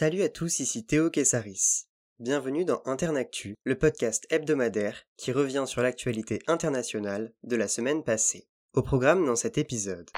Salut 0.00 0.22
à 0.22 0.30
tous, 0.30 0.60
ici 0.60 0.86
Théo 0.86 1.10
Kessaris. 1.10 1.84
Bienvenue 2.20 2.64
dans 2.64 2.80
Internactu, 2.86 3.54
le 3.64 3.76
podcast 3.76 4.26
hebdomadaire 4.30 5.02
qui 5.18 5.30
revient 5.30 5.64
sur 5.66 5.82
l'actualité 5.82 6.38
internationale 6.46 7.34
de 7.42 7.54
la 7.54 7.68
semaine 7.68 8.02
passée. 8.02 8.48
Au 8.72 8.80
programme 8.80 9.26
dans 9.26 9.36
cet 9.36 9.58
épisode. 9.58 10.08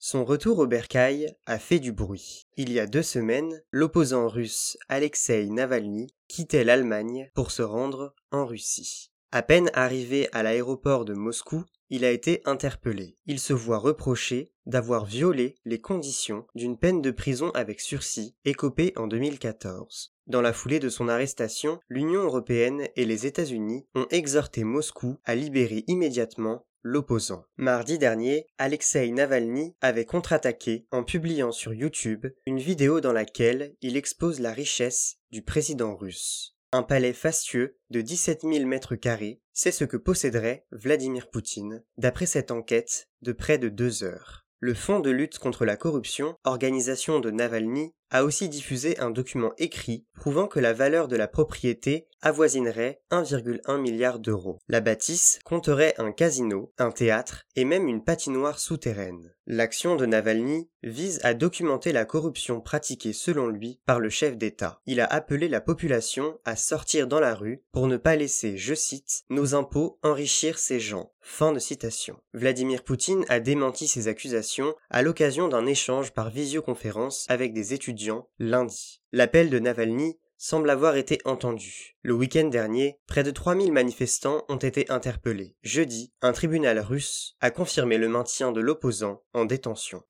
Son 0.00 0.24
retour 0.24 0.60
au 0.60 0.66
bercail 0.66 1.36
a 1.44 1.58
fait 1.58 1.78
du 1.78 1.92
bruit. 1.92 2.46
Il 2.56 2.72
y 2.72 2.80
a 2.80 2.86
deux 2.86 3.02
semaines, 3.02 3.62
l'opposant 3.70 4.28
russe 4.28 4.78
Alexei 4.88 5.50
Navalny 5.50 6.06
quittait 6.26 6.64
l'Allemagne 6.64 7.30
pour 7.34 7.50
se 7.50 7.60
rendre 7.60 8.14
en 8.30 8.46
Russie. 8.46 9.10
À 9.30 9.42
peine 9.42 9.70
arrivé 9.74 10.26
à 10.32 10.42
l'aéroport 10.42 11.04
de 11.04 11.12
Moscou, 11.12 11.66
il 11.90 12.06
a 12.06 12.10
été 12.10 12.40
interpellé. 12.46 13.18
Il 13.26 13.38
se 13.38 13.52
voit 13.52 13.76
reprocher 13.76 14.53
d'avoir 14.66 15.04
violé 15.04 15.56
les 15.64 15.80
conditions 15.80 16.46
d'une 16.54 16.78
peine 16.78 17.02
de 17.02 17.10
prison 17.10 17.50
avec 17.54 17.80
sursis 17.80 18.34
écopée 18.44 18.92
en 18.96 19.06
2014. 19.06 20.14
Dans 20.26 20.40
la 20.40 20.52
foulée 20.52 20.80
de 20.80 20.88
son 20.88 21.08
arrestation, 21.08 21.80
l'Union 21.88 22.22
européenne 22.22 22.88
et 22.96 23.04
les 23.04 23.26
États-Unis 23.26 23.86
ont 23.94 24.06
exhorté 24.10 24.64
Moscou 24.64 25.18
à 25.24 25.34
libérer 25.34 25.84
immédiatement 25.86 26.64
l'opposant. 26.84 27.44
Mardi 27.56 27.98
dernier, 27.98 28.46
Alexei 28.58 29.10
Navalny 29.10 29.74
avait 29.80 30.04
contre-attaqué 30.04 30.86
en 30.90 31.02
publiant 31.02 31.50
sur 31.50 31.74
YouTube 31.74 32.26
une 32.46 32.58
vidéo 32.58 33.00
dans 33.00 33.12
laquelle 33.12 33.74
il 33.80 33.96
expose 33.96 34.38
la 34.38 34.52
richesse 34.52 35.16
du 35.30 35.42
président 35.42 35.96
russe. 35.96 36.56
Un 36.72 36.82
palais 36.82 37.12
fastueux 37.12 37.78
de 37.90 38.00
17 38.00 38.42
000 38.42 38.66
mètres 38.66 38.96
carrés, 38.96 39.40
c'est 39.52 39.72
ce 39.72 39.84
que 39.84 39.96
posséderait 39.96 40.66
Vladimir 40.72 41.30
Poutine, 41.30 41.84
d'après 41.96 42.26
cette 42.26 42.50
enquête 42.50 43.08
de 43.22 43.32
près 43.32 43.58
de 43.58 43.68
deux 43.68 44.04
heures. 44.04 44.43
Le 44.66 44.72
Fonds 44.72 45.00
de 45.00 45.10
lutte 45.10 45.38
contre 45.38 45.66
la 45.66 45.76
corruption, 45.76 46.38
organisation 46.44 47.20
de 47.20 47.30
Navalny, 47.30 47.92
a 48.14 48.22
aussi 48.22 48.48
diffusé 48.48 48.96
un 49.00 49.10
document 49.10 49.52
écrit 49.58 50.06
prouvant 50.14 50.46
que 50.46 50.60
la 50.60 50.72
valeur 50.72 51.08
de 51.08 51.16
la 51.16 51.26
propriété 51.26 52.06
avoisinerait 52.22 53.02
1,1 53.10 53.76
milliard 53.78 54.20
d'euros. 54.20 54.60
La 54.68 54.80
bâtisse 54.80 55.40
compterait 55.44 55.94
un 55.98 56.12
casino, 56.12 56.72
un 56.78 56.92
théâtre 56.92 57.44
et 57.56 57.64
même 57.64 57.88
une 57.88 58.04
patinoire 58.04 58.60
souterraine. 58.60 59.34
L'action 59.46 59.96
de 59.96 60.06
Navalny 60.06 60.70
vise 60.82 61.20
à 61.22 61.34
documenter 61.34 61.92
la 61.92 62.06
corruption 62.06 62.62
pratiquée 62.62 63.12
selon 63.12 63.48
lui 63.48 63.80
par 63.84 64.00
le 64.00 64.08
chef 64.08 64.38
d'État. 64.38 64.80
Il 64.86 65.00
a 65.00 65.06
appelé 65.06 65.48
la 65.48 65.60
population 65.60 66.38
à 66.46 66.56
sortir 66.56 67.08
dans 67.08 67.20
la 67.20 67.34
rue 67.34 67.62
pour 67.72 67.88
ne 67.88 67.98
pas 67.98 68.16
laisser, 68.16 68.56
je 68.56 68.74
cite, 68.74 69.24
nos 69.28 69.54
impôts 69.54 69.98
enrichir 70.02 70.58
ces 70.58 70.80
gens. 70.80 71.10
Fin 71.20 71.52
de 71.52 71.58
citation. 71.58 72.18
Vladimir 72.34 72.84
Poutine 72.84 73.24
a 73.28 73.40
démenti 73.40 73.88
ces 73.88 74.08
accusations 74.08 74.74
à 74.90 75.00
l'occasion 75.00 75.48
d'un 75.48 75.64
échange 75.64 76.12
par 76.12 76.30
visioconférence 76.30 77.24
avec 77.28 77.54
des 77.54 77.72
étudiants 77.72 78.03
lundi. 78.38 79.02
L'appel 79.12 79.50
de 79.50 79.58
Navalny 79.58 80.18
semble 80.36 80.70
avoir 80.70 80.96
été 80.96 81.18
entendu. 81.24 81.96
Le 82.02 82.12
week-end 82.12 82.48
dernier, 82.48 82.98
près 83.06 83.22
de 83.22 83.30
3000 83.30 83.72
manifestants 83.72 84.44
ont 84.48 84.56
été 84.56 84.90
interpellés. 84.90 85.56
Jeudi, 85.62 86.12
un 86.20 86.32
tribunal 86.32 86.78
russe 86.80 87.36
a 87.40 87.50
confirmé 87.50 87.96
le 87.96 88.08
maintien 88.08 88.52
de 88.52 88.60
l'opposant 88.60 89.22
en 89.32 89.44
détention. 89.44 90.02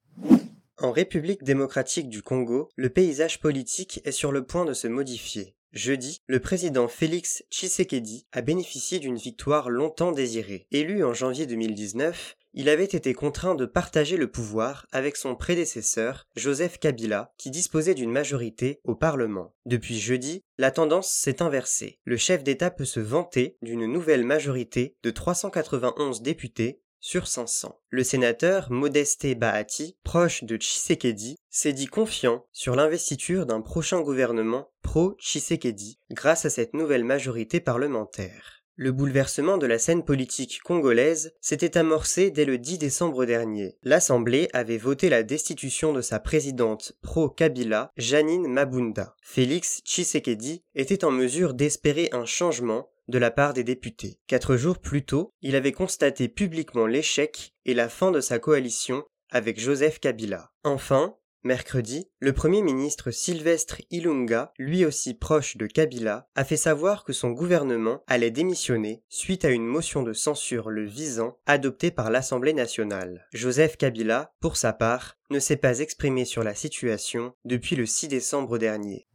En 0.78 0.90
République 0.90 1.44
démocratique 1.44 2.08
du 2.08 2.22
Congo, 2.22 2.68
le 2.74 2.90
paysage 2.90 3.40
politique 3.40 4.00
est 4.04 4.12
sur 4.12 4.32
le 4.32 4.44
point 4.44 4.64
de 4.64 4.72
se 4.74 4.88
modifier. 4.88 5.54
Jeudi, 5.72 6.20
le 6.26 6.40
président 6.40 6.88
Félix 6.88 7.44
Tshisekedi 7.50 8.26
a 8.32 8.42
bénéficié 8.42 8.98
d'une 9.00 9.16
victoire 9.16 9.70
longtemps 9.70 10.12
désirée. 10.12 10.66
Élu 10.70 11.04
en 11.04 11.14
janvier 11.14 11.46
2019, 11.46 12.36
il 12.54 12.68
avait 12.68 12.84
été 12.84 13.14
contraint 13.14 13.54
de 13.54 13.66
partager 13.66 14.16
le 14.16 14.30
pouvoir 14.30 14.86
avec 14.92 15.16
son 15.16 15.34
prédécesseur, 15.34 16.26
Joseph 16.36 16.78
Kabila, 16.78 17.32
qui 17.36 17.50
disposait 17.50 17.94
d'une 17.94 18.12
majorité 18.12 18.80
au 18.84 18.94
Parlement. 18.94 19.54
Depuis 19.66 19.98
jeudi, 19.98 20.42
la 20.56 20.70
tendance 20.70 21.10
s'est 21.10 21.42
inversée. 21.42 21.98
Le 22.04 22.16
chef 22.16 22.44
d'État 22.44 22.70
peut 22.70 22.84
se 22.84 23.00
vanter 23.00 23.58
d'une 23.60 23.86
nouvelle 23.86 24.24
majorité 24.24 24.96
de 25.02 25.10
391 25.10 26.22
députés 26.22 26.80
sur 27.00 27.26
500. 27.26 27.78
Le 27.90 28.02
sénateur 28.02 28.70
Modeste 28.70 29.26
Bahati, 29.36 29.98
proche 30.04 30.42
de 30.44 30.56
Tshisekedi, 30.56 31.36
s'est 31.50 31.74
dit 31.74 31.86
confiant 31.86 32.46
sur 32.50 32.76
l'investiture 32.76 33.44
d'un 33.44 33.60
prochain 33.60 34.00
gouvernement 34.00 34.70
pro-Tshisekedi 34.80 35.98
grâce 36.12 36.46
à 36.46 36.50
cette 36.50 36.72
nouvelle 36.72 37.04
majorité 37.04 37.60
parlementaire. 37.60 38.63
Le 38.76 38.90
bouleversement 38.90 39.56
de 39.56 39.66
la 39.66 39.78
scène 39.78 40.04
politique 40.04 40.60
congolaise 40.64 41.32
s'était 41.40 41.78
amorcé 41.78 42.32
dès 42.32 42.44
le 42.44 42.58
10 42.58 42.78
décembre 42.78 43.24
dernier. 43.24 43.76
L'Assemblée 43.84 44.48
avait 44.52 44.78
voté 44.78 45.08
la 45.08 45.22
destitution 45.22 45.92
de 45.92 46.00
sa 46.00 46.18
présidente 46.18 46.94
pro-Kabila, 47.00 47.92
Janine 47.96 48.48
Mabunda. 48.48 49.14
Félix 49.22 49.80
Tshisekedi 49.84 50.64
était 50.74 51.04
en 51.04 51.12
mesure 51.12 51.54
d'espérer 51.54 52.08
un 52.10 52.24
changement 52.24 52.90
de 53.06 53.18
la 53.18 53.30
part 53.30 53.54
des 53.54 53.62
députés. 53.62 54.18
Quatre 54.26 54.56
jours 54.56 54.78
plus 54.78 55.04
tôt, 55.04 55.32
il 55.40 55.54
avait 55.54 55.72
constaté 55.72 56.28
publiquement 56.28 56.86
l'échec 56.86 57.54
et 57.64 57.74
la 57.74 57.88
fin 57.88 58.10
de 58.10 58.20
sa 58.20 58.40
coalition 58.40 59.04
avec 59.30 59.60
Joseph 59.60 60.00
Kabila. 60.00 60.50
Enfin, 60.64 61.16
Mercredi, 61.46 62.08
le 62.20 62.32
Premier 62.32 62.62
ministre 62.62 63.10
Sylvestre 63.10 63.82
Ilunga, 63.90 64.54
lui 64.58 64.86
aussi 64.86 65.12
proche 65.12 65.58
de 65.58 65.66
Kabila, 65.66 66.26
a 66.34 66.42
fait 66.42 66.56
savoir 66.56 67.04
que 67.04 67.12
son 67.12 67.32
gouvernement 67.32 68.02
allait 68.06 68.30
démissionner 68.30 69.02
suite 69.10 69.44
à 69.44 69.50
une 69.50 69.66
motion 69.66 70.02
de 70.02 70.14
censure 70.14 70.70
le 70.70 70.86
visant 70.86 71.36
adoptée 71.44 71.90
par 71.90 72.10
l'Assemblée 72.10 72.54
nationale. 72.54 73.26
Joseph 73.34 73.76
Kabila, 73.76 74.32
pour 74.40 74.56
sa 74.56 74.72
part, 74.72 75.18
ne 75.28 75.38
s'est 75.38 75.58
pas 75.58 75.80
exprimé 75.80 76.24
sur 76.24 76.42
la 76.42 76.54
situation 76.54 77.34
depuis 77.44 77.76
le 77.76 77.84
6 77.84 78.08
décembre 78.08 78.56
dernier. 78.56 79.06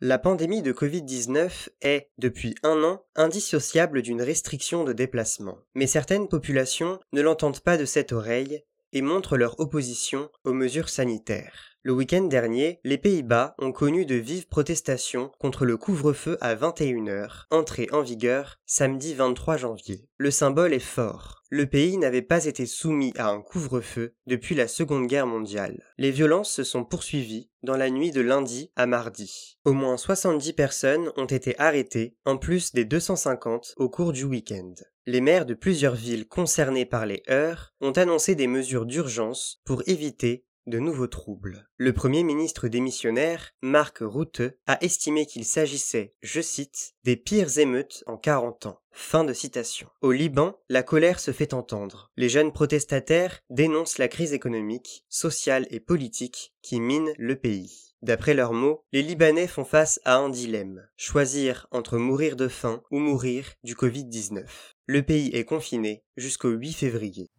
La 0.00 0.18
pandémie 0.18 0.62
de 0.62 0.72
Covid-19 0.72 1.68
est, 1.82 2.08
depuis 2.16 2.54
un 2.62 2.82
an, 2.84 3.04
indissociable 3.16 4.00
d'une 4.00 4.22
restriction 4.22 4.82
de 4.82 4.94
déplacement. 4.94 5.58
Mais 5.74 5.86
certaines 5.86 6.26
populations 6.26 6.98
ne 7.12 7.20
l'entendent 7.20 7.60
pas 7.60 7.76
de 7.76 7.84
cette 7.84 8.12
oreille 8.12 8.64
et 8.92 9.02
montrent 9.02 9.36
leur 9.36 9.58
opposition 9.60 10.30
aux 10.44 10.52
mesures 10.52 10.88
sanitaires. 10.88 11.70
Le 11.82 11.92
week-end 11.92 12.24
dernier, 12.24 12.78
les 12.84 12.98
Pays-Bas 12.98 13.54
ont 13.58 13.72
connu 13.72 14.04
de 14.04 14.14
vives 14.14 14.48
protestations 14.48 15.30
contre 15.38 15.64
le 15.64 15.78
couvre-feu 15.78 16.36
à 16.42 16.54
21h, 16.54 17.46
entré 17.50 17.88
en 17.90 18.02
vigueur 18.02 18.58
samedi 18.66 19.14
23 19.14 19.56
janvier. 19.56 20.06
Le 20.18 20.30
symbole 20.30 20.74
est 20.74 20.78
fort. 20.78 21.42
Le 21.48 21.66
pays 21.66 21.96
n'avait 21.96 22.20
pas 22.20 22.44
été 22.44 22.66
soumis 22.66 23.14
à 23.16 23.30
un 23.30 23.40
couvre-feu 23.40 24.14
depuis 24.26 24.54
la 24.54 24.68
Seconde 24.68 25.06
Guerre 25.06 25.26
mondiale. 25.26 25.82
Les 25.96 26.10
violences 26.10 26.52
se 26.52 26.64
sont 26.64 26.84
poursuivies 26.84 27.48
dans 27.62 27.78
la 27.78 27.88
nuit 27.88 28.10
de 28.10 28.20
lundi 28.20 28.70
à 28.76 28.84
mardi. 28.84 29.58
Au 29.64 29.72
moins 29.72 29.96
70 29.96 30.52
personnes 30.52 31.10
ont 31.16 31.24
été 31.24 31.58
arrêtées, 31.58 32.14
en 32.26 32.36
plus 32.36 32.72
des 32.72 32.84
250 32.84 33.72
au 33.78 33.88
cours 33.88 34.12
du 34.12 34.24
week-end. 34.24 34.74
Les 35.10 35.20
maires 35.20 35.44
de 35.44 35.54
plusieurs 35.54 35.96
villes 35.96 36.28
concernées 36.28 36.86
par 36.86 37.04
les 37.04 37.24
heurts 37.28 37.74
ont 37.80 37.90
annoncé 37.90 38.36
des 38.36 38.46
mesures 38.46 38.86
d'urgence 38.86 39.60
pour 39.64 39.82
éviter 39.88 40.44
de 40.68 40.78
nouveaux 40.78 41.08
troubles. 41.08 41.68
Le 41.78 41.92
premier 41.92 42.22
ministre 42.22 42.68
démissionnaire, 42.68 43.50
Marc 43.60 43.98
Rutte, 44.02 44.56
a 44.68 44.80
estimé 44.84 45.26
qu'il 45.26 45.44
s'agissait, 45.44 46.14
je 46.22 46.40
cite, 46.40 46.94
des 47.02 47.16
pires 47.16 47.58
émeutes 47.58 48.04
en 48.06 48.18
40 48.18 48.66
ans. 48.66 48.80
Fin 48.92 49.24
de 49.24 49.32
citation. 49.32 49.88
Au 50.00 50.12
Liban, 50.12 50.60
la 50.68 50.84
colère 50.84 51.18
se 51.18 51.32
fait 51.32 51.54
entendre. 51.54 52.12
Les 52.16 52.28
jeunes 52.28 52.52
protestataires 52.52 53.40
dénoncent 53.50 53.98
la 53.98 54.06
crise 54.06 54.32
économique, 54.32 55.04
sociale 55.08 55.66
et 55.70 55.80
politique 55.80 56.54
qui 56.62 56.78
mine 56.78 57.12
le 57.18 57.34
pays. 57.34 57.89
D'après 58.02 58.32
leurs 58.32 58.54
mots, 58.54 58.82
les 58.92 59.02
Libanais 59.02 59.46
font 59.46 59.64
face 59.64 60.00
à 60.06 60.16
un 60.16 60.30
dilemme. 60.30 60.86
Choisir 60.96 61.66
entre 61.70 61.98
mourir 61.98 62.34
de 62.34 62.48
faim 62.48 62.82
ou 62.90 62.98
mourir 62.98 63.52
du 63.62 63.74
Covid-19. 63.74 64.46
Le 64.86 65.02
pays 65.02 65.28
est 65.34 65.44
confiné 65.44 66.02
jusqu'au 66.16 66.48
8 66.48 66.72
février. 66.72 67.30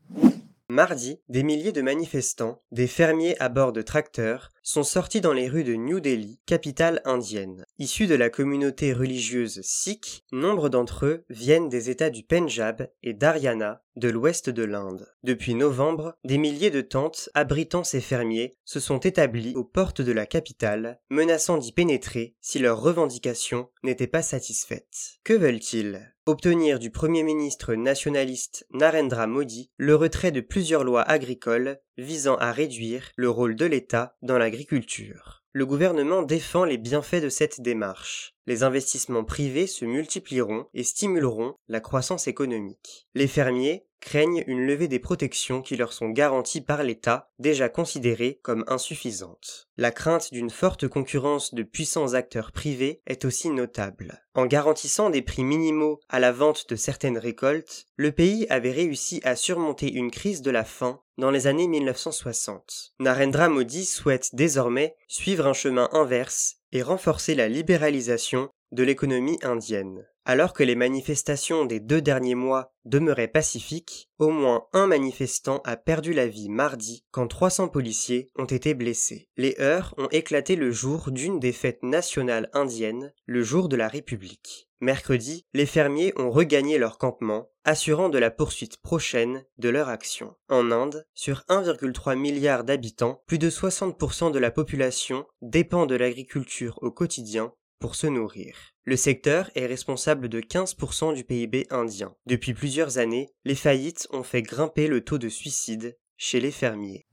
Mardi, 0.71 1.19
des 1.27 1.43
milliers 1.43 1.73
de 1.73 1.81
manifestants, 1.81 2.63
des 2.71 2.87
fermiers 2.87 3.35
à 3.41 3.49
bord 3.49 3.73
de 3.73 3.81
tracteurs, 3.81 4.51
sont 4.63 4.83
sortis 4.83 5.19
dans 5.19 5.33
les 5.33 5.49
rues 5.49 5.65
de 5.65 5.73
New 5.73 5.99
Delhi, 5.99 6.39
capitale 6.45 7.01
indienne. 7.03 7.65
Issus 7.77 8.07
de 8.07 8.15
la 8.15 8.29
communauté 8.29 8.93
religieuse 8.93 9.59
sikh, 9.63 10.23
nombre 10.31 10.69
d'entre 10.69 11.05
eux 11.07 11.25
viennent 11.29 11.67
des 11.67 11.89
États 11.89 12.09
du 12.09 12.23
Pendjab 12.23 12.87
et 13.03 13.11
d'Haryana, 13.13 13.83
de 13.97 14.07
l'ouest 14.07 14.49
de 14.49 14.63
l'Inde. 14.63 15.09
Depuis 15.23 15.55
novembre, 15.55 16.15
des 16.23 16.37
milliers 16.37 16.71
de 16.71 16.79
tentes 16.79 17.27
abritant 17.33 17.83
ces 17.83 17.99
fermiers 17.99 18.53
se 18.63 18.79
sont 18.79 18.99
établies 18.99 19.53
aux 19.57 19.65
portes 19.65 20.01
de 20.01 20.13
la 20.13 20.25
capitale, 20.25 21.01
menaçant 21.09 21.57
d'y 21.57 21.73
pénétrer 21.73 22.35
si 22.39 22.59
leurs 22.59 22.81
revendications 22.81 23.69
n'étaient 23.83 24.07
pas 24.07 24.21
satisfaites. 24.21 25.19
Que 25.25 25.33
veulent-ils? 25.33 26.10
Obtenir 26.27 26.77
du 26.77 26.91
Premier 26.91 27.23
ministre 27.23 27.73
nationaliste 27.73 28.67
Narendra 28.71 29.25
Modi 29.25 29.71
le 29.77 29.95
retrait 29.95 30.31
de 30.31 30.41
plusieurs 30.41 30.83
lois 30.83 31.01
agricoles 31.01 31.79
visant 31.97 32.35
à 32.35 32.51
réduire 32.51 33.11
le 33.15 33.29
rôle 33.29 33.55
de 33.55 33.65
l'État 33.65 34.15
dans 34.21 34.37
l'agriculture. 34.37 35.43
Le 35.53 35.65
gouvernement 35.65 36.21
défend 36.21 36.63
les 36.63 36.77
bienfaits 36.77 37.21
de 37.21 37.29
cette 37.29 37.61
démarche. 37.61 38.35
Les 38.45 38.63
investissements 38.63 39.25
privés 39.25 39.67
se 39.67 39.83
multiplieront 39.83 40.67
et 40.73 40.83
stimuleront 40.83 41.55
la 41.67 41.81
croissance 41.81 42.27
économique. 42.27 43.07
Les 43.15 43.27
fermiers 43.27 43.85
craignent 44.01 44.43
une 44.47 44.65
levée 44.65 44.89
des 44.89 44.99
protections 44.99 45.61
qui 45.61 45.77
leur 45.77 45.93
sont 45.93 46.09
garanties 46.09 46.59
par 46.59 46.83
l'État, 46.83 47.31
déjà 47.39 47.69
considérées 47.69 48.39
comme 48.41 48.65
insuffisantes. 48.67 49.69
La 49.77 49.91
crainte 49.91 50.33
d'une 50.33 50.49
forte 50.49 50.87
concurrence 50.87 51.53
de 51.53 51.63
puissants 51.63 52.13
acteurs 52.13 52.51
privés 52.51 53.01
est 53.07 53.23
aussi 53.23 53.49
notable. 53.49 54.25
En 54.33 54.45
garantissant 54.45 55.09
des 55.09 55.21
prix 55.21 55.43
minimaux 55.43 55.99
à 56.09 56.19
la 56.19 56.31
vente 56.31 56.69
de 56.69 56.75
certaines 56.75 57.17
récoltes, 57.17 57.85
le 57.95 58.11
pays 58.11 58.47
avait 58.49 58.71
réussi 58.71 59.21
à 59.23 59.35
surmonter 59.35 59.91
une 59.91 60.11
crise 60.11 60.41
de 60.41 60.51
la 60.51 60.65
faim 60.65 61.01
dans 61.17 61.31
les 61.31 61.47
années 61.47 61.67
1960. 61.67 62.93
Narendra 62.99 63.47
Modi 63.47 63.85
souhaite 63.85 64.33
désormais 64.33 64.95
suivre 65.07 65.47
un 65.47 65.53
chemin 65.53 65.89
inverse 65.91 66.57
et 66.71 66.81
renforcer 66.81 67.35
la 67.35 67.47
libéralisation 67.47 68.49
de 68.71 68.83
l'économie 68.83 69.39
indienne. 69.43 70.05
Alors 70.23 70.53
que 70.53 70.63
les 70.63 70.75
manifestations 70.75 71.65
des 71.65 71.79
deux 71.79 72.01
derniers 72.01 72.35
mois 72.35 72.73
demeuraient 72.85 73.27
pacifiques, 73.27 74.09
au 74.19 74.29
moins 74.29 74.67
un 74.71 74.85
manifestant 74.85 75.61
a 75.65 75.77
perdu 75.77 76.13
la 76.13 76.27
vie 76.27 76.49
mardi 76.49 77.03
quand 77.09 77.27
300 77.27 77.69
policiers 77.69 78.29
ont 78.35 78.45
été 78.45 78.75
blessés. 78.75 79.29
Les 79.35 79.55
heurts 79.59 79.95
ont 79.97 80.09
éclaté 80.11 80.55
le 80.55 80.71
jour 80.71 81.09
d'une 81.09 81.39
des 81.39 81.51
fêtes 81.51 81.81
nationales 81.81 82.49
indiennes, 82.53 83.13
le 83.25 83.41
jour 83.41 83.67
de 83.67 83.75
la 83.75 83.87
République. 83.87 84.69
Mercredi, 84.79 85.45
les 85.53 85.67
fermiers 85.67 86.11
ont 86.17 86.31
regagné 86.31 86.79
leur 86.79 86.97
campement, 86.97 87.49
assurant 87.65 88.09
de 88.09 88.17
la 88.17 88.31
poursuite 88.31 88.77
prochaine 88.77 89.43
de 89.59 89.69
leur 89.69 89.89
action. 89.89 90.35
En 90.49 90.71
Inde, 90.71 91.05
sur 91.13 91.43
1,3 91.49 92.15
milliard 92.15 92.63
d'habitants, 92.63 93.21
plus 93.27 93.37
de 93.37 93.49
60% 93.49 94.31
de 94.31 94.39
la 94.39 94.49
population 94.49 95.25
dépend 95.43 95.85
de 95.85 95.95
l'agriculture 95.95 96.79
au 96.81 96.89
quotidien 96.89 97.53
pour 97.81 97.95
se 97.95 98.07
nourrir. 98.07 98.55
Le 98.85 98.95
secteur 98.95 99.51
est 99.55 99.65
responsable 99.65 100.29
de 100.29 100.39
15% 100.39 101.13
du 101.13 101.25
PIB 101.25 101.67
indien. 101.69 102.15
Depuis 102.25 102.53
plusieurs 102.53 102.97
années, 102.97 103.29
les 103.43 103.55
faillites 103.55 104.07
ont 104.11 104.23
fait 104.23 104.41
grimper 104.41 104.87
le 104.87 105.03
taux 105.03 105.17
de 105.17 105.27
suicide 105.27 105.97
chez 106.15 106.39
les 106.39 106.51
fermiers. 106.51 107.05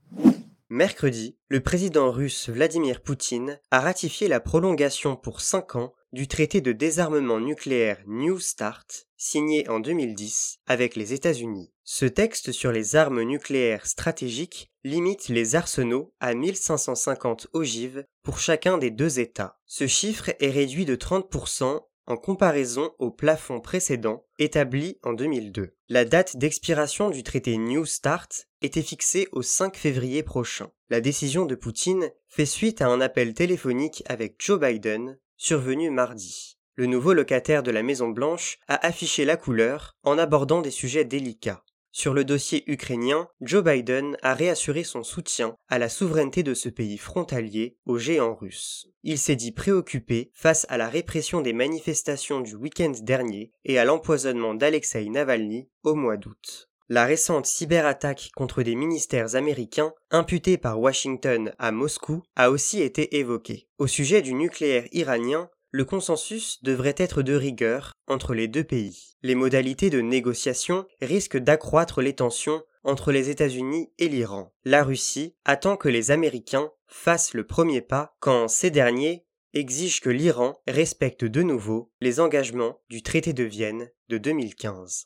Mercredi, 0.69 1.35
le 1.47 1.61
président 1.61 2.11
russe 2.11 2.47
Vladimir 2.47 3.01
Poutine 3.01 3.59
a 3.71 3.81
ratifié 3.81 4.27
la 4.27 4.39
prolongation 4.39 5.15
pour 5.15 5.41
5 5.41 5.75
ans 5.75 5.93
du 6.11 6.27
traité 6.27 6.61
de 6.61 6.71
désarmement 6.71 7.39
nucléaire 7.39 8.01
New 8.07 8.39
START, 8.39 8.85
signé 9.17 9.69
en 9.69 9.79
2010 9.79 10.59
avec 10.65 10.95
les 10.95 11.13
États-Unis. 11.13 11.71
Ce 11.83 12.05
texte 12.05 12.51
sur 12.51 12.71
les 12.71 12.95
armes 12.95 13.21
nucléaires 13.21 13.85
stratégiques 13.85 14.71
limite 14.83 15.29
les 15.29 15.55
arsenaux 15.55 16.13
à 16.19 16.33
1550 16.33 17.47
ogives 17.53 18.05
pour 18.23 18.39
chacun 18.39 18.77
des 18.77 18.91
deux 18.91 19.19
États. 19.19 19.59
Ce 19.65 19.87
chiffre 19.87 20.31
est 20.39 20.49
réduit 20.49 20.85
de 20.85 20.95
30% 20.95 21.81
en 22.07 22.17
comparaison 22.17 22.91
au 22.97 23.11
plafond 23.11 23.59
précédent 23.59 24.25
établi 24.39 24.97
en 25.03 25.13
2002. 25.13 25.75
La 25.89 26.05
date 26.05 26.37
d'expiration 26.37 27.11
du 27.11 27.21
traité 27.21 27.55
New 27.57 27.85
START 27.85 28.29
était 28.63 28.81
fixée 28.81 29.27
au 29.31 29.43
5 29.43 29.77
février 29.77 30.23
prochain. 30.23 30.71
La 30.89 31.01
décision 31.01 31.45
de 31.45 31.53
Poutine 31.53 32.09
fait 32.27 32.47
suite 32.47 32.81
à 32.81 32.87
un 32.87 32.99
appel 32.99 33.35
téléphonique 33.35 34.03
avec 34.07 34.35
Joe 34.39 34.59
Biden 34.59 35.19
survenu 35.39 35.89
mardi. 35.89 36.57
Le 36.75 36.85
nouveau 36.85 37.13
locataire 37.13 37.63
de 37.63 37.71
la 37.71 37.81
Maison 37.81 38.09
Blanche 38.09 38.59
a 38.67 38.85
affiché 38.85 39.23
la 39.23 39.37
couleur 39.37 39.95
en 40.03 40.17
abordant 40.17 40.61
des 40.61 40.69
sujets 40.69 41.05
délicats. 41.05 41.63
Sur 41.91 42.13
le 42.13 42.25
dossier 42.25 42.69
ukrainien, 42.69 43.29
Joe 43.39 43.63
Biden 43.63 44.17
a 44.21 44.33
réassuré 44.33 44.83
son 44.83 45.01
soutien 45.01 45.55
à 45.69 45.79
la 45.79 45.87
souveraineté 45.87 46.43
de 46.43 46.53
ce 46.53 46.67
pays 46.67 46.97
frontalier 46.97 47.77
au 47.85 47.97
géant 47.97 48.35
russe. 48.35 48.87
Il 49.03 49.17
s'est 49.17 49.37
dit 49.37 49.53
préoccupé 49.53 50.29
face 50.33 50.65
à 50.69 50.77
la 50.77 50.89
répression 50.89 51.39
des 51.39 51.53
manifestations 51.53 52.41
du 52.41 52.55
week-end 52.55 52.93
dernier 53.01 53.53
et 53.63 53.79
à 53.79 53.85
l'empoisonnement 53.85 54.53
d'Alexei 54.53 55.09
Navalny 55.09 55.69
au 55.83 55.95
mois 55.95 56.17
d'août. 56.17 56.68
La 56.91 57.05
récente 57.05 57.45
cyberattaque 57.45 58.31
contre 58.35 58.63
des 58.63 58.73
ministères 58.73 59.35
américains 59.35 59.93
imputée 60.09 60.57
par 60.57 60.79
Washington 60.79 61.53
à 61.59 61.71
Moscou 61.71 62.23
a 62.35 62.49
aussi 62.49 62.81
été 62.81 63.19
évoquée. 63.19 63.67
Au 63.77 63.85
sujet 63.85 64.23
du 64.23 64.33
nucléaire 64.33 64.87
iranien, 64.91 65.51
le 65.69 65.85
consensus 65.85 66.63
devrait 66.63 66.95
être 66.97 67.21
de 67.21 67.35
rigueur 67.35 67.93
entre 68.07 68.33
les 68.33 68.47
deux 68.47 68.63
pays. 68.63 69.13
Les 69.21 69.35
modalités 69.35 69.91
de 69.91 70.01
négociation 70.01 70.87
risquent 70.99 71.37
d'accroître 71.37 72.01
les 72.01 72.15
tensions 72.15 72.63
entre 72.83 73.11
les 73.11 73.29
États-Unis 73.29 73.91
et 73.99 74.09
l'Iran. 74.09 74.51
La 74.65 74.83
Russie 74.83 75.35
attend 75.45 75.77
que 75.77 75.89
les 75.89 76.09
Américains 76.09 76.71
fassent 76.87 77.35
le 77.35 77.45
premier 77.45 77.81
pas 77.81 78.15
quand 78.19 78.47
ces 78.47 78.71
derniers 78.71 79.27
exigent 79.53 80.01
que 80.01 80.09
l'Iran 80.09 80.59
respecte 80.67 81.23
de 81.23 81.43
nouveau 81.43 81.91
les 82.01 82.19
engagements 82.19 82.81
du 82.89 83.03
traité 83.03 83.31
de 83.33 83.43
Vienne 83.43 83.91
de 84.09 84.17
2015. 84.17 85.05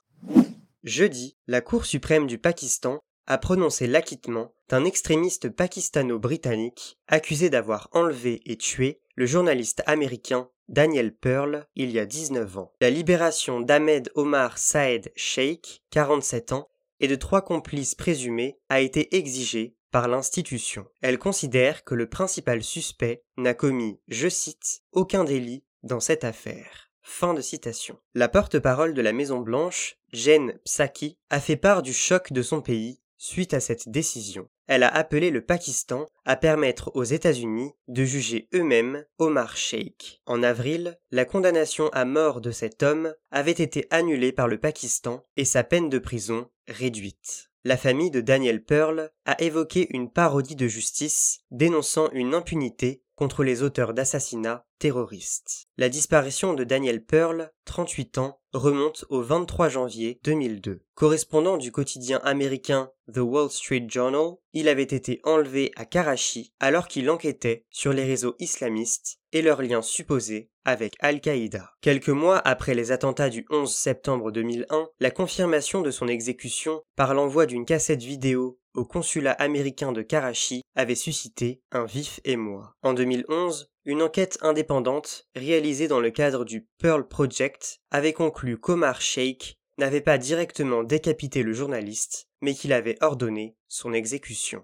Jeudi, 0.84 1.38
la 1.48 1.62
Cour 1.62 1.86
suprême 1.86 2.28
du 2.28 2.38
Pakistan 2.38 3.00
a 3.26 3.38
prononcé 3.38 3.88
l'acquittement 3.88 4.54
d'un 4.68 4.84
extrémiste 4.84 5.50
pakistano-britannique 5.50 7.00
accusé 7.08 7.50
d'avoir 7.50 7.88
enlevé 7.94 8.42
et 8.46 8.58
tué 8.58 9.00
le 9.16 9.26
journaliste 9.26 9.82
américain 9.86 10.50
Daniel 10.68 11.16
Pearl 11.16 11.66
il 11.76 11.92
y 11.92 12.00
a 12.00 12.06
19 12.06 12.58
ans. 12.58 12.74
La 12.82 12.90
libération 12.90 13.62
d'Ahmed 13.62 14.12
Omar 14.16 14.58
Saed 14.58 15.14
Sheikh, 15.16 15.84
47 15.92 16.52
ans, 16.52 16.70
et 17.00 17.08
de 17.08 17.16
trois 17.16 17.42
complices 17.42 17.96
présumés 17.96 18.60
a 18.68 18.82
été 18.82 19.16
exigée 19.16 19.76
par 19.92 20.10
l'institution. 20.10 20.86
Elle 21.02 21.20
considère 21.20 21.86
que 21.86 21.96
le 21.96 22.10
principal 22.10 22.62
suspect 22.62 23.24
n'a 23.38 23.54
commis, 23.54 24.00
je 24.10 24.28
cite, 24.28 24.82
aucun 24.92 25.24
délit 25.24 25.64
dans 25.84 26.00
cette 26.00 26.24
affaire. 26.24 26.93
Fin 27.04 27.34
de 27.34 27.42
citation. 27.42 28.00
La 28.16 28.30
porte-parole 28.30 28.94
de 28.94 29.02
la 29.02 29.12
Maison 29.12 29.42
Blanche, 29.42 29.98
Jen 30.14 30.58
Psaki, 30.64 31.18
a 31.30 31.40
fait 31.42 31.58
part 31.58 31.82
du 31.82 31.94
choc 31.94 32.32
de 32.32 32.42
son 32.42 32.62
pays 32.62 33.02
suite 33.18 33.54
à 33.54 33.60
cette 33.60 33.90
décision. 33.90 34.50
Elle 34.68 34.84
a 34.84 34.94
appelé 34.94 35.30
le 35.30 35.42
Pakistan 35.46 36.06
à 36.26 36.38
permettre 36.38 36.92
aux 36.96 37.04
États-Unis 37.04 37.72
de 37.90 38.06
juger 38.06 38.48
eux-mêmes 38.54 39.06
Omar 39.18 39.58
Sheikh. 39.58 40.22
En 40.26 40.44
avril, 40.44 40.98
la 41.12 41.26
condamnation 41.26 41.90
à 41.90 42.06
mort 42.06 42.40
de 42.40 42.52
cet 42.52 42.84
homme 42.84 43.14
avait 43.32 43.52
été 43.52 43.86
annulée 43.92 44.32
par 44.32 44.48
le 44.48 44.58
Pakistan 44.58 45.26
et 45.36 45.46
sa 45.46 45.64
peine 45.64 45.90
de 45.90 46.00
prison 46.00 46.50
réduite. 46.68 47.50
La 47.66 47.78
famille 47.78 48.12
de 48.12 48.22
Daniel 48.22 48.64
Pearl 48.64 49.12
a 49.26 49.42
évoqué 49.42 49.88
une 49.92 50.10
parodie 50.10 50.56
de 50.56 50.68
justice 50.68 51.40
dénonçant 51.52 52.10
une 52.12 52.34
impunité 52.34 53.04
contre 53.16 53.44
les 53.44 53.62
auteurs 53.62 53.94
d'assassinats 53.94 54.66
terroristes. 54.80 55.63
La 55.76 55.90
disparition 55.90 56.54
de 56.54 56.64
Daniel 56.64 57.04
Pearl, 57.04 57.52
38 57.66 58.20
ans, 58.20 58.40
remonte 58.54 59.06
au 59.10 59.24
23 59.24 59.70
janvier 59.70 60.20
2002. 60.24 60.82
Correspondant 60.94 61.58
du 61.58 61.72
quotidien 61.72 62.20
américain 62.24 62.92
The 63.12 63.18
Wall 63.18 63.50
Street 63.50 63.88
Journal, 63.90 64.34
il 64.54 64.70
avait 64.70 64.84
été 64.84 65.20
enlevé 65.24 65.72
à 65.76 65.86
Karachi 65.86 66.54
alors 66.60 66.88
qu'il 66.88 67.10
enquêtait 67.10 67.66
sur 67.72 67.92
les 67.92 68.04
réseaux 68.04 68.36
islamistes 68.38 69.18
et 69.32 69.42
leurs 69.42 69.64
liens 69.64 69.82
supposés 69.82 70.52
avec 70.64 70.94
Al-Qaïda. 71.00 71.72
Quelques 71.82 72.10
mois 72.10 72.38
après 72.38 72.76
les 72.76 72.92
attentats 72.92 73.30
du 73.30 73.44
11 73.50 73.74
septembre 73.74 74.32
2001, 74.32 74.90
la 75.00 75.10
confirmation 75.10 75.82
de 75.82 75.90
son 75.90 76.08
exécution 76.08 76.84
par 76.96 77.16
l'envoi 77.16 77.48
d'une 77.48 77.66
cassette 77.66 78.04
vidéo 78.04 78.60
au 78.76 78.86
consulat 78.86 79.34
américain 79.34 79.92
de 79.92 80.02
Karachi 80.02 80.62
avait 80.76 80.96
suscité 80.96 81.62
un 81.72 81.86
vif 81.86 82.20
émoi. 82.26 82.76
En 82.82 82.94
2011, 82.94 83.70
une 83.86 84.02
enquête 84.02 84.38
indépendante, 84.42 85.28
réalisée 85.36 85.88
dans 85.88 86.00
le 86.00 86.12
cadre 86.12 86.46
du 86.46 86.68
Pearl 86.80 87.08
Project, 87.08 87.82
avait 87.92 88.14
conclu 88.14 88.58
qu'Omar 88.58 89.02
Sheikh 89.02 89.60
n'avait 89.78 90.02
pas 90.02 90.18
directement 90.18 90.84
décapité 90.84 91.44
le 91.44 91.54
journaliste, 91.54 92.28
mais 92.42 92.54
qu'il 92.54 92.74
avait 92.74 92.98
ordonné 93.02 93.56
son 93.68 93.94
exécution. 93.94 94.64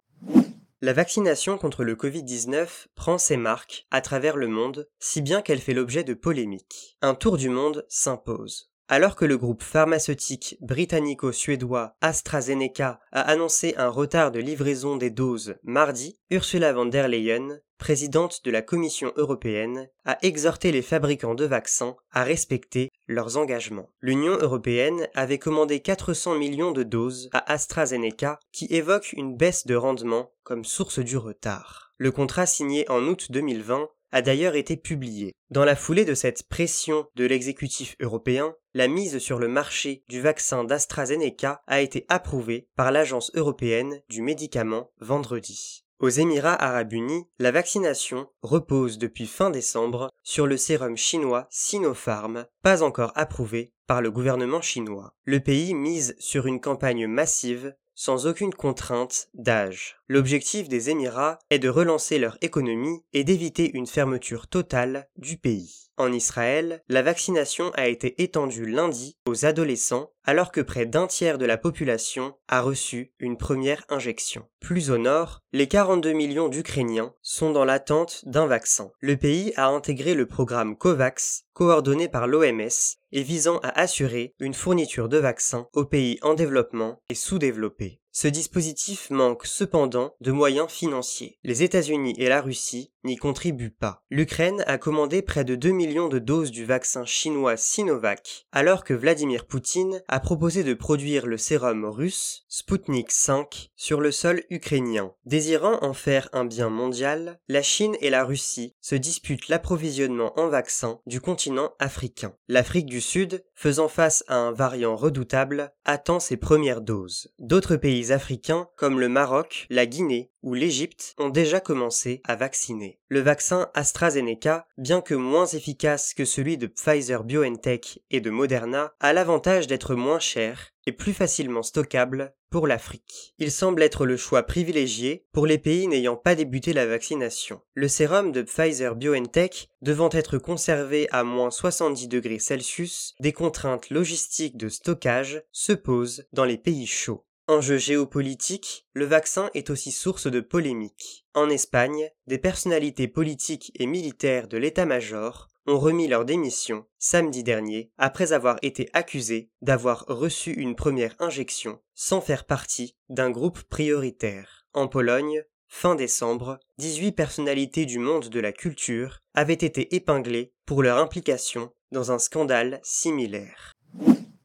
La 0.81 0.93
vaccination 0.93 1.57
contre 1.57 1.83
le 1.83 1.95
Covid-19 1.95 2.85
prend 2.95 3.17
ses 3.17 3.35
marques 3.35 3.85
à 3.91 3.99
travers 3.99 4.37
le 4.37 4.47
monde, 4.47 4.87
si 4.99 5.21
bien 5.21 5.41
qu'elle 5.41 5.59
fait 5.59 5.73
l'objet 5.73 6.05
de 6.05 6.13
polémiques. 6.13 6.97
Un 7.01 7.15
tour 7.15 7.35
du 7.35 7.49
monde 7.49 7.85
s'impose. 7.89 8.71
Alors 8.91 9.15
que 9.15 9.23
le 9.23 9.37
groupe 9.37 9.61
pharmaceutique 9.61 10.57
britannico-suédois 10.61 11.95
AstraZeneca 12.01 12.99
a 13.11 13.21
annoncé 13.21 13.75
un 13.77 13.89
retard 13.89 14.31
de 14.31 14.39
livraison 14.39 14.97
des 14.97 15.11
doses 15.11 15.57
mardi, 15.61 16.17
Ursula 16.31 16.73
von 16.73 16.87
der 16.87 17.07
Leyen, 17.07 17.59
présidente 17.77 18.43
de 18.43 18.49
la 18.49 18.63
Commission 18.63 19.13
européenne, 19.15 19.89
a 20.05 20.17
exhorté 20.23 20.71
les 20.71 20.81
fabricants 20.81 21.35
de 21.35 21.45
vaccins 21.45 21.97
à 22.11 22.23
respecter 22.23 22.89
leurs 23.05 23.37
engagements. 23.37 23.91
L'Union 24.01 24.35
européenne 24.39 25.07
avait 25.13 25.37
commandé 25.37 25.81
400 25.81 26.39
millions 26.39 26.71
de 26.71 26.81
doses 26.81 27.29
à 27.31 27.53
AstraZeneca 27.53 28.39
qui 28.51 28.65
évoque 28.71 29.13
une 29.13 29.37
baisse 29.37 29.67
de 29.67 29.75
rendement 29.75 30.31
comme 30.41 30.65
source 30.65 30.97
du 30.97 31.15
retard. 31.15 31.93
Le 31.97 32.11
contrat 32.11 32.47
signé 32.47 32.89
en 32.89 33.03
août 33.03 33.27
2020 33.29 33.87
a 34.11 34.21
d'ailleurs 34.21 34.55
été 34.55 34.77
publié. 34.77 35.33
Dans 35.49 35.65
la 35.65 35.75
foulée 35.75 36.05
de 36.05 36.13
cette 36.13 36.47
pression 36.47 37.07
de 37.15 37.25
l'exécutif 37.25 37.95
européen, 37.99 38.55
la 38.73 38.87
mise 38.87 39.19
sur 39.19 39.39
le 39.39 39.47
marché 39.47 40.03
du 40.09 40.21
vaccin 40.21 40.63
d'AstraZeneca 40.63 41.61
a 41.67 41.81
été 41.81 42.05
approuvée 42.09 42.67
par 42.75 42.91
l'Agence 42.91 43.31
européenne 43.35 44.01
du 44.09 44.21
médicament 44.21 44.91
vendredi. 44.99 45.83
Aux 45.99 46.09
Émirats 46.09 46.63
arabes 46.63 46.93
unis, 46.93 47.25
la 47.39 47.51
vaccination 47.51 48.29
repose 48.41 48.99
depuis 48.99 49.25
fin 49.27 49.49
décembre 49.49 50.09
sur 50.23 50.47
le 50.47 50.55
sérum 50.55 50.95
chinois 50.95 51.47
Sinopharm, 51.49 52.45
pas 52.63 52.83
encore 52.83 53.11
approuvé 53.15 53.73
par 53.85 54.01
le 54.01 54.09
gouvernement 54.09 54.61
chinois. 54.61 55.13
Le 55.25 55.41
pays 55.41 55.73
mise 55.73 56.15
sur 56.17 56.45
une 56.45 56.61
campagne 56.61 57.05
massive 57.05 57.75
sans 57.99 58.27
aucune 58.27 58.53
contrainte 58.53 59.27
d'âge. 59.33 59.97
L'objectif 60.07 60.69
des 60.69 60.89
Émirats 60.89 61.37
est 61.49 61.59
de 61.59 61.67
relancer 61.67 62.17
leur 62.17 62.37
économie 62.39 63.03
et 63.11 63.25
d'éviter 63.25 63.71
une 63.73 63.87
fermeture 63.87 64.47
totale 64.47 65.09
du 65.17 65.35
pays. 65.35 65.88
En 65.99 66.13
Israël, 66.13 66.81
la 66.87 67.01
vaccination 67.01 67.71
a 67.75 67.89
été 67.89 68.23
étendue 68.23 68.65
lundi 68.65 69.17
aux 69.27 69.45
adolescents 69.45 70.13
alors 70.23 70.53
que 70.53 70.61
près 70.61 70.85
d'un 70.85 71.07
tiers 71.07 71.37
de 71.37 71.45
la 71.45 71.57
population 71.57 72.35
a 72.47 72.61
reçu 72.61 73.11
une 73.19 73.35
première 73.35 73.83
injection. 73.89 74.47
Plus 74.61 74.91
au 74.91 74.97
nord, 74.97 75.41
les 75.51 75.67
42 75.67 76.13
millions 76.13 76.47
d'Ukrainiens 76.47 77.13
sont 77.21 77.51
dans 77.51 77.65
l'attente 77.65 78.23
d'un 78.25 78.47
vaccin. 78.47 78.91
Le 79.01 79.17
pays 79.17 79.51
a 79.57 79.67
intégré 79.67 80.13
le 80.13 80.25
programme 80.25 80.77
COVAX, 80.77 81.43
coordonné 81.51 82.07
par 82.07 82.27
l'OMS, 82.27 82.69
et 83.11 83.21
visant 83.21 83.57
à 83.57 83.77
assurer 83.77 84.35
une 84.39 84.53
fourniture 84.53 85.09
de 85.09 85.17
vaccins 85.17 85.67
aux 85.73 85.85
pays 85.85 86.17
en 86.21 86.33
développement 86.33 87.01
et 87.09 87.15
sous-développés. 87.15 87.98
Ce 88.11 88.27
dispositif 88.27 89.09
manque 89.11 89.45
cependant 89.45 90.15
de 90.19 90.31
moyens 90.31 90.69
financiers. 90.69 91.37
Les 91.43 91.63
États-Unis 91.63 92.15
et 92.17 92.27
la 92.27 92.41
Russie 92.41 92.91
n'y 93.03 93.15
contribuent 93.15 93.69
pas. 93.69 94.03
L'Ukraine 94.09 94.63
a 94.67 94.77
commandé 94.77 95.21
près 95.21 95.45
de 95.45 95.55
2 95.55 95.71
millions 95.71 96.09
de 96.09 96.19
doses 96.19 96.51
du 96.51 96.65
vaccin 96.65 97.05
chinois 97.05 97.55
Sinovac, 97.55 98.47
alors 98.51 98.83
que 98.83 98.93
Vladimir 98.93 99.45
Poutine 99.45 100.01
a 100.07 100.19
proposé 100.19 100.63
de 100.63 100.73
produire 100.73 101.25
le 101.25 101.37
sérum 101.37 101.85
russe 101.85 102.43
Sputnik 102.49 103.11
5 103.11 103.69
sur 103.75 104.01
le 104.01 104.11
sol 104.11 104.43
ukrainien. 104.49 105.13
Désirant 105.25 105.77
en 105.81 105.93
faire 105.93 106.29
un 106.33 106.45
bien 106.45 106.69
mondial, 106.69 107.39
la 107.47 107.61
Chine 107.61 107.95
et 108.01 108.09
la 108.09 108.25
Russie 108.25 108.75
se 108.81 108.95
disputent 108.95 109.47
l'approvisionnement 109.47 110.37
en 110.37 110.49
vaccins 110.49 110.99
du 111.05 111.21
continent 111.21 111.71
africain. 111.79 112.33
L'Afrique 112.47 112.87
du 112.87 113.01
Sud, 113.01 113.43
faisant 113.53 113.87
face 113.87 114.23
à 114.27 114.35
un 114.35 114.51
variant 114.51 114.95
redoutable, 114.95 115.71
attend 115.85 116.19
ses 116.19 116.37
premières 116.37 116.81
doses. 116.81 117.31
D'autres 117.39 117.75
pays 117.75 118.08
africains 118.11 118.69
comme 118.75 118.99
le 118.99 119.09
Maroc, 119.09 119.65
la 119.69 119.85
Guinée 119.85 120.31
ou 120.41 120.53
l'Égypte 120.53 121.13
ont 121.17 121.29
déjà 121.29 121.59
commencé 121.59 122.21
à 122.23 122.35
vacciner. 122.35 122.99
Le 123.09 123.19
vaccin 123.19 123.69
AstraZeneca, 123.73 124.67
bien 124.77 125.01
que 125.01 125.15
moins 125.15 125.45
efficace 125.45 126.13
que 126.13 126.25
celui 126.25 126.57
de 126.57 126.67
Pfizer 126.67 127.23
BioNTech 127.23 127.99
et 128.09 128.21
de 128.21 128.29
Moderna, 128.29 128.93
a 128.99 129.13
l'avantage 129.13 129.67
d'être 129.67 129.95
moins 129.95 130.19
cher 130.19 130.71
et 130.85 130.91
plus 130.91 131.13
facilement 131.13 131.61
stockable 131.63 132.33
pour 132.49 132.67
l'Afrique. 132.67 133.35
Il 133.37 133.51
semble 133.51 133.83
être 133.83 134.05
le 134.05 134.17
choix 134.17 134.43
privilégié 134.43 135.25
pour 135.31 135.45
les 135.45 135.57
pays 135.57 135.87
n'ayant 135.87 136.15
pas 136.15 136.35
débuté 136.35 136.73
la 136.73 136.87
vaccination. 136.87 137.61
Le 137.75 137.87
sérum 137.87 138.31
de 138.31 138.41
Pfizer 138.41 138.95
BioNTech 138.95 139.69
devant 139.81 140.09
être 140.11 140.37
conservé 140.37 141.07
à 141.11 141.23
moins 141.23 141.51
70 141.51 142.07
degrés 142.07 142.39
Celsius, 142.39 143.13
des 143.19 143.33
contraintes 143.33 143.89
logistiques 143.89 144.57
de 144.57 144.69
stockage 144.69 145.43
se 145.51 145.73
posent 145.73 146.25
dans 146.33 146.45
les 146.45 146.57
pays 146.57 146.87
chauds. 146.87 147.25
Enjeu 147.49 147.79
géopolitique, 147.79 148.85
le 148.93 149.05
vaccin 149.05 149.49
est 149.55 149.71
aussi 149.71 149.91
source 149.91 150.27
de 150.27 150.39
polémiques. 150.39 151.25
En 151.33 151.49
Espagne, 151.49 152.11
des 152.27 152.37
personnalités 152.37 153.07
politiques 153.07 153.71
et 153.73 153.87
militaires 153.87 154.47
de 154.47 154.59
l'état-major 154.59 155.47
ont 155.65 155.79
remis 155.79 156.07
leur 156.07 156.25
démission 156.25 156.85
samedi 156.99 157.41
dernier 157.41 157.89
après 157.97 158.33
avoir 158.33 158.57
été 158.61 158.87
accusés 158.93 159.49
d'avoir 159.63 160.05
reçu 160.07 160.51
une 160.53 160.75
première 160.75 161.15
injection 161.17 161.81
sans 161.95 162.21
faire 162.21 162.45
partie 162.45 162.95
d'un 163.09 163.31
groupe 163.31 163.63
prioritaire. 163.63 164.67
En 164.75 164.87
Pologne, 164.87 165.43
fin 165.67 165.95
décembre, 165.95 166.59
18 166.77 167.13
personnalités 167.13 167.87
du 167.87 167.97
monde 167.97 168.29
de 168.29 168.39
la 168.39 168.51
culture 168.51 169.21
avaient 169.33 169.53
été 169.53 169.95
épinglées 169.95 170.53
pour 170.67 170.83
leur 170.83 170.99
implication 170.99 171.73
dans 171.91 172.11
un 172.11 172.19
scandale 172.19 172.79
similaire. 172.83 173.73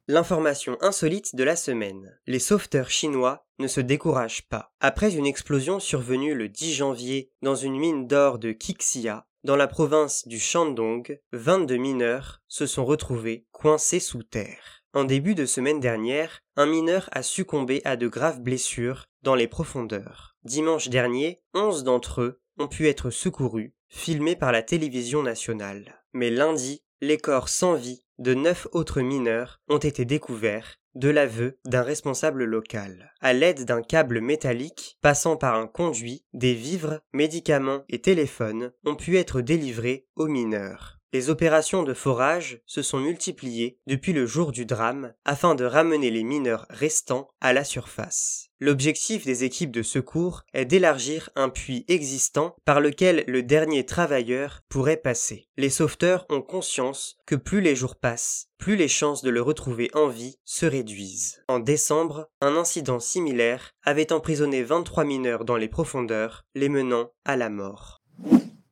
L'information 0.07 0.77
insolite 0.83 1.35
de 1.35 1.45
la 1.45 1.57
semaine. 1.57 2.19
Les 2.27 2.39
sauveteurs 2.39 2.91
chinois 2.91 3.47
ne 3.59 3.67
se 3.67 3.81
découragent 3.81 4.47
pas. 4.49 4.75
Après 4.81 5.15
une 5.15 5.25
explosion 5.25 5.81
survenue 5.81 6.35
le 6.35 6.51
10 6.51 6.75
janvier 6.75 7.31
dans 7.41 7.55
une 7.55 7.79
mine 7.79 8.07
d'or 8.07 8.39
de 8.39 8.53
Kixia, 8.53 9.27
dans 9.45 9.57
la 9.57 9.67
province 9.67 10.29
du 10.29 10.39
Shandong, 10.39 11.19
22 11.33 11.77
mineurs 11.77 12.43
se 12.49 12.67
sont 12.67 12.85
retrouvés 12.85 13.47
coincés 13.51 14.01
sous 14.01 14.23
terre. 14.23 14.83
En 14.93 15.05
début 15.05 15.35
de 15.35 15.47
semaine 15.47 15.81
dernière, 15.81 16.43
un 16.57 16.67
mineur 16.67 17.09
a 17.13 17.23
succombé 17.23 17.81
à 17.87 17.97
de 17.97 18.07
graves 18.07 18.43
blessures 18.43 19.07
dans 19.23 19.35
les 19.35 19.49
profondeurs. 19.49 20.37
Dimanche 20.45 20.91
dernier, 20.91 21.41
11 21.55 21.83
d'entre 21.83 22.21
eux 22.21 22.43
ont 22.59 22.69
pu 22.69 22.89
être 22.89 23.09
secourus, 23.09 23.75
filmés 23.89 24.37
par 24.37 24.53
la 24.53 24.63
télévision 24.63 25.23
nationale. 25.23 26.03
Mais 26.13 26.31
lundi, 26.31 26.85
les 27.05 27.19
corps 27.19 27.51
sans 27.51 27.75
vie 27.75 28.03
de 28.19 28.33
neuf 28.33 28.67
autres 28.73 29.03
mineurs 29.03 29.61
ont 29.69 29.79
été 29.79 30.07
découverts 30.07 30.79
de 30.95 31.11
l'aveu 31.11 31.59
d'un 31.67 31.83
responsable 31.83 32.45
local. 32.45 33.13
À 33.21 33.33
l'aide 33.33 33.65
d'un 33.65 33.83
câble 33.83 34.21
métallique 34.21 34.97
passant 35.03 35.37
par 35.37 35.57
un 35.57 35.67
conduit, 35.67 36.25
des 36.33 36.55
vivres, 36.55 37.01
médicaments 37.13 37.83
et 37.91 38.01
téléphones 38.01 38.73
ont 38.87 38.95
pu 38.95 39.19
être 39.19 39.43
délivrés 39.43 40.07
aux 40.17 40.29
mineurs. 40.29 40.94
Les 41.15 41.31
opérations 41.31 41.85
de 41.85 41.95
forage 41.95 42.61
se 42.67 42.83
sont 42.83 42.99
multipliées 42.99 43.79
depuis 43.87 44.13
le 44.13 44.27
jour 44.27 44.51
du 44.51 44.67
drame 44.67 45.15
afin 45.25 45.55
de 45.55 45.65
ramener 45.65 46.11
les 46.11 46.25
mineurs 46.25 46.67
restants 46.71 47.29
à 47.41 47.53
la 47.53 47.63
surface. 47.63 48.49
L'objectif 48.59 49.25
des 49.25 49.45
équipes 49.45 49.71
de 49.71 49.85
secours 49.85 50.43
est 50.55 50.65
d'élargir 50.65 51.31
un 51.37 51.51
puits 51.51 51.85
existant 51.87 52.57
par 52.65 52.81
lequel 52.81 53.23
le 53.29 53.45
dernier 53.45 53.87
travailleur 53.87 54.63
pourrait 54.69 54.97
passer. 54.97 55.47
Les 55.57 55.71
sauveteurs 55.71 56.27
ont 56.31 56.43
conscience 56.43 57.17
que 57.27 57.37
plus 57.37 57.61
les 57.61 57.77
jours 57.77 57.95
passent, 57.95 58.49
plus 58.59 58.75
les 58.75 58.89
chances 58.89 59.23
de 59.23 59.31
le 59.31 59.41
retrouver 59.41 59.93
en 59.95 60.09
vie 60.09 60.41
se 60.45 60.67
réduisent. 60.67 61.45
En 61.47 61.61
décembre, 61.61 62.29
un 62.41 62.57
incident 62.57 62.99
similaire 62.99 63.71
avait 63.85 64.13
emprisonné 64.13 64.65
23 64.65 65.05
mineurs 65.05 65.45
dans 65.45 65.57
les 65.57 65.69
profondeurs, 65.69 66.45
les 66.57 66.69
menant 66.69 67.13
à 67.25 67.37
la 67.37 67.51
mort. 67.51 68.03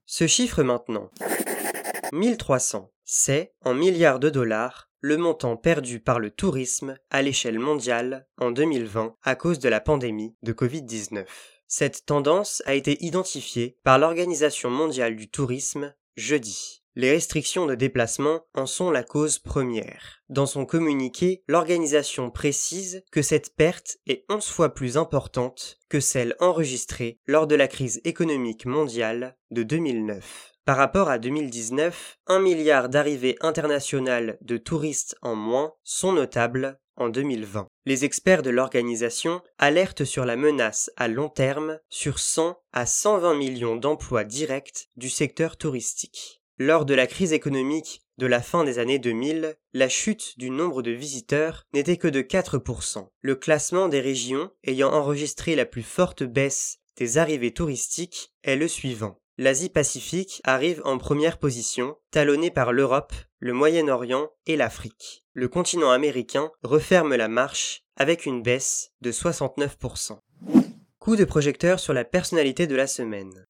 Ce 0.07 0.27
chiffre 0.27 0.65
maintenant. 0.65 1.09
1300. 2.12 2.92
C'est, 3.04 3.54
en 3.64 3.75
milliards 3.75 4.21
de 4.21 4.31
dollars, 4.31 4.90
le 5.00 5.16
montant 5.16 5.57
perdu 5.57 5.99
par 5.99 6.21
le 6.21 6.31
tourisme 6.31 6.97
à 7.11 7.23
l'échelle 7.23 7.59
mondiale 7.59 8.28
en 8.38 8.50
2020 8.50 9.16
à 9.23 9.35
cause 9.35 9.59
de 9.59 9.69
la 9.69 9.81
pandémie 9.81 10.37
de 10.42 10.52
Covid-19. 10.52 11.25
Cette 11.66 12.04
tendance 12.04 12.62
a 12.66 12.75
été 12.75 13.02
identifiée 13.04 13.78
par 13.83 13.99
l'Organisation 13.99 14.71
mondiale 14.71 15.16
du 15.16 15.31
tourisme 15.31 15.95
jeudi. 16.16 16.83
Les 16.95 17.11
restrictions 17.11 17.64
de 17.64 17.75
déplacement 17.75 18.42
en 18.52 18.66
sont 18.66 18.90
la 18.90 19.02
cause 19.02 19.38
première. 19.38 20.23
Dans 20.28 20.45
son 20.45 20.66
communiqué, 20.66 21.42
l'organisation 21.49 22.31
précise 22.31 23.02
que 23.11 23.23
cette 23.23 23.57
perte 23.57 23.97
est 24.07 24.26
11 24.28 24.47
fois 24.47 24.75
plus 24.75 24.99
importante 24.99 25.78
que 25.88 26.00
celle 26.00 26.37
enregistrée 26.38 27.19
lors 27.26 27.47
de 27.47 27.54
la 27.54 27.69
crise 27.69 28.02
économique 28.04 28.66
mondiale 28.66 29.38
de 29.50 29.62
2009. 29.62 30.51
Par 30.64 30.76
rapport 30.76 31.09
à 31.09 31.19
2019, 31.19 32.19
un 32.28 32.38
milliard 32.38 32.88
d'arrivées 32.88 33.37
internationales 33.40 34.38
de 34.42 34.57
touristes 34.57 35.16
en 35.21 35.35
moins 35.35 35.73
sont 35.83 36.12
notables 36.12 36.78
en 36.97 37.09
2020. 37.09 37.66
Les 37.85 38.04
experts 38.04 38.42
de 38.42 38.50
l'organisation 38.50 39.42
alertent 39.59 40.04
sur 40.04 40.25
la 40.25 40.37
menace 40.37 40.88
à 40.97 41.09
long 41.09 41.28
terme 41.28 41.81
sur 41.88 42.21
100 42.21 42.57
à 42.73 42.87
120 42.87 43.35
millions 43.35 43.75
d'emplois 43.75 44.23
directs 44.23 44.88
du 44.97 45.11
secteur 45.11 45.57
touristique. 45.57 46.40
Lors 46.59 46.85
de 46.85 46.95
la 46.95 47.09
crise 47.09 47.33
économique 47.33 48.02
de 48.19 48.26
la 48.26 48.40
fin 48.40 48.62
des 48.62 48.78
années 48.78 49.00
2000, 49.00 49.57
la 49.73 49.88
chute 49.88 50.38
du 50.38 50.50
nombre 50.50 50.83
de 50.83 50.92
visiteurs 50.92 51.64
n'était 51.75 51.97
que 51.97 52.07
de 52.07 52.23
4%. 52.23 53.09
Le 53.21 53.35
classement 53.35 53.88
des 53.88 54.00
régions 54.00 54.52
ayant 54.62 54.92
enregistré 54.92 55.57
la 55.57 55.66
plus 55.66 55.83
forte 55.83 56.23
baisse 56.23 56.78
des 56.99 57.19
arrivées 57.19 57.52
touristiques 57.52 58.33
est 58.45 58.54
le 58.54 58.69
suivant. 58.69 59.19
L'Asie-Pacifique 59.39 60.43
arrive 60.45 60.83
en 60.85 60.99
première 60.99 61.39
position, 61.39 61.97
talonnée 62.11 62.51
par 62.51 62.73
l'Europe, 62.73 63.15
le 63.39 63.55
Moyen-Orient 63.55 64.29
et 64.47 64.57
l'Afrique. 64.57 65.25
Le 65.33 65.49
continent 65.49 65.91
américain 65.91 66.51
referme 66.62 67.15
la 67.15 67.29
marche 67.29 67.83
avec 67.97 68.27
une 68.27 68.43
baisse 68.43 68.91
de 69.01 69.11
69%. 69.11 70.19
Coup 70.99 71.17
de 71.17 71.25
projecteur 71.25 71.81
sur 71.81 71.95
la 71.95 72.05
personnalité 72.05 72.67
de 72.67 72.77
la 72.77 72.87
semaine. 72.87 73.47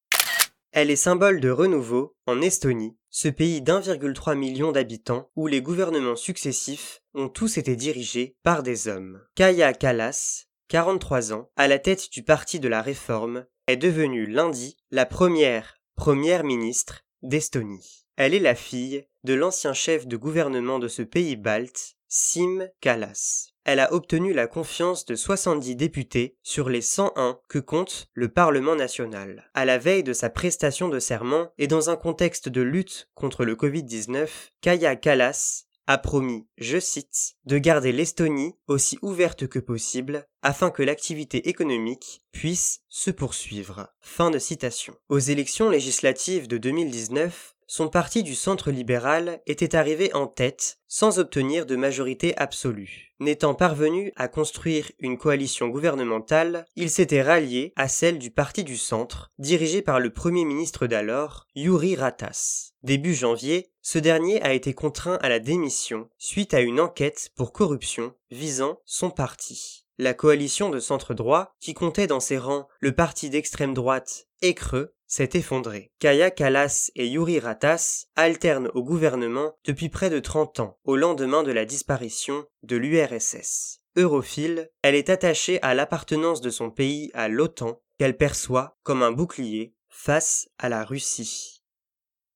Elle 0.71 0.91
est 0.91 0.97
symbole 0.97 1.41
de 1.41 1.51
renouveau 1.51 2.17
en 2.27 2.41
Estonie, 2.41 2.97
ce 3.11 3.29
pays 3.29 3.61
d'1,3 3.61 4.37
million 4.37 4.73
d'habitants 4.73 5.31
où 5.37 5.49
les 5.49 5.61
gouvernements 5.61 6.17
successifs 6.17 7.03
ont 7.13 7.29
tous 7.29 7.59
été 7.59 7.77
dirigés 7.77 8.37
par 8.43 8.63
des 8.63 8.89
hommes. 8.89 9.21
Kaya 9.35 9.75
Kallas, 9.75 10.47
43 10.73 11.35
ans, 11.35 11.51
à 11.57 11.69
la 11.69 11.79
tête 11.79 12.11
du 12.13 12.23
Parti 12.23 12.59
de 12.59 12.67
la 12.67 12.81
Réforme, 12.81 13.45
est 13.67 13.77
devenue 13.77 14.25
lundi 14.25 14.79
la 14.91 15.05
première 15.05 15.77
première 15.97 16.45
ministre 16.45 17.03
d'Estonie. 17.21 18.07
Elle 18.17 18.33
est 18.33 18.39
la 18.39 18.55
fille 18.55 19.05
de 19.23 19.35
l'ancien 19.35 19.75
chef 19.75 20.07
de 20.07 20.17
gouvernement 20.17 20.79
de 20.79 20.89
ce 20.89 21.03
pays 21.03 21.37
balte, 21.37 21.97
Sim 22.09 22.71
Kalas. 22.81 23.51
Elle 23.65 23.81
a 23.81 23.93
obtenu 23.93 24.33
la 24.33 24.47
confiance 24.47 25.05
de 25.05 25.15
70 25.15 25.77
députés 25.77 26.39
sur 26.43 26.71
les 26.71 26.81
101 26.81 27.39
que 27.51 27.59
compte 27.59 28.07
le 28.15 28.31
Parlement 28.31 28.75
national. 28.75 29.51
À 29.53 29.67
la 29.67 29.77
veille 29.77 30.03
de 30.03 30.15
sa 30.15 30.31
prestation 30.31 30.89
de 30.89 31.01
serment 31.01 31.53
et 31.59 31.67
dans 31.67 31.91
un 31.91 31.97
contexte 31.97 32.49
de 32.49 32.63
lutte 32.63 33.11
contre 33.15 33.45
le 33.45 33.57
Covid-19, 33.57 34.27
Kaya 34.63 34.97
Kalas 34.97 35.67
a 35.87 35.99
promis, 35.99 36.47
je 36.59 36.79
cite, 36.79 37.35
de 37.45 37.59
garder 37.59 37.93
l'Estonie 37.93 38.55
aussi 38.69 38.99
ouverte 39.03 39.47
que 39.47 39.59
possible 39.59 40.27
afin 40.43 40.71
que 40.71 40.83
l'activité 40.83 41.49
économique 41.49 42.23
puisse 42.33 42.81
se 42.89 43.11
poursuivre. 43.11 43.89
Fin 44.01 44.31
de 44.31 44.39
citation. 44.39 44.95
Aux 45.09 45.19
élections 45.19 45.71
législatives 45.71 46.49
de 46.49 46.59
2019, 46.59 47.55
son 47.67 47.89
parti 47.89 48.23
du 48.23 48.35
centre 48.35 48.71
libéral 48.71 49.41
était 49.47 49.75
arrivé 49.75 50.13
en 50.13 50.27
tête 50.27 50.79
sans 50.89 51.19
obtenir 51.19 51.65
de 51.65 51.75
majorité 51.75 52.37
absolue. 52.37 53.15
N'étant 53.19 53.55
parvenu 53.55 54.13
à 54.17 54.29
construire 54.29 54.93
une 54.99 55.17
coalition 55.17 55.69
gouvernementale, 55.69 56.67
il 56.77 56.91
s'était 56.91 57.23
rallié 57.23 57.73
à 57.77 57.89
celle 57.89 58.19
du 58.19 58.31
parti 58.31 58.63
du 58.63 58.77
centre, 58.77 59.31
dirigé 59.39 59.81
par 59.81 60.01
le 60.01 60.11
premier 60.11 60.45
ministre 60.45 60.87
d'alors, 60.87 61.47
Yuri 61.55 61.97
Ratas. 61.97 62.72
Début 62.83 63.15
janvier, 63.15 63.71
ce 63.81 63.99
dernier 63.99 64.43
a 64.43 64.55
été 64.55 64.75
contraint 64.75 65.19
à 65.23 65.29
la 65.29 65.39
démission 65.39 66.09
suite 66.19 66.53
à 66.53 66.61
une 66.61 66.81
enquête 66.81 67.31
pour 67.37 67.53
corruption 67.53 68.15
visant 68.33 68.81
son 68.85 69.11
parti. 69.11 69.87
La 69.99 70.15
coalition 70.15 70.69
de 70.69 70.81
centre 70.81 71.15
droit, 71.15 71.55
qui 71.61 71.75
comptait 71.75 72.09
dans 72.09 72.19
ses 72.19 72.39
rangs 72.39 72.67
le 72.81 72.93
parti 72.93 73.31
d'extrême 73.31 73.73
droite 73.73 74.27
et 74.41 74.55
Creux, 74.55 74.95
s'est 75.07 75.31
effondrée. 75.35 75.93
Kaya 76.01 76.33
Kalas 76.33 76.91
et 76.97 77.07
Yuri 77.07 77.39
Ratas 77.39 78.07
alternent 78.17 78.71
au 78.75 78.83
gouvernement 78.83 79.55
depuis 79.65 79.89
près 79.89 80.11
de 80.11 80.19
30 80.19 80.59
ans, 80.59 80.79
au 80.85 80.97
lendemain 80.97 81.45
de 81.45 81.53
la 81.53 81.65
disparition 81.65 82.47
de 82.65 82.77
l'URSS. 82.77 83.81
Europhile, 83.95 84.71
elle 84.83 84.95
est 84.97 85.11
attachée 85.11 85.61
à 85.63 85.75
l'appartenance 85.75 86.41
de 86.41 86.51
son 86.51 86.71
pays 86.71 87.11
à 87.15 87.29
l'OTAN, 87.29 87.81
qu'elle 87.99 88.17
perçoit 88.17 88.77
comme 88.83 89.03
un 89.03 89.13
bouclier 89.13 89.75
face 89.89 90.49
à 90.59 90.69
la 90.69 90.83
Russie. 90.83 91.62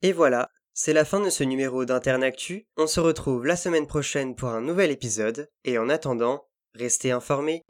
Et 0.03 0.13
voilà, 0.13 0.51
c'est 0.75 0.93
la 0.93 1.05
fin 1.07 1.21
de 1.21 1.31
ce 1.31 1.43
numéro 1.43 1.85
d'Internactu. 1.85 2.67
On 2.77 2.87
se 2.87 3.01
retrouve 3.01 3.47
la 3.47 3.57
semaine 3.57 3.87
prochaine 3.87 4.37
pour 4.37 4.51
un 4.51 4.61
nouvel 4.61 4.91
épisode, 4.91 5.49
et 5.65 5.79
en 5.79 5.89
attendant, 5.89 6.49
restez 6.75 7.13
informés. 7.13 7.65